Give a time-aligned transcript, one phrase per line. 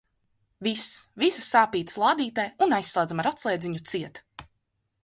[0.67, 0.85] Viss,
[1.23, 4.25] visas sāpītes lādītē un aizslēdzam ar atslēdziņu ciet.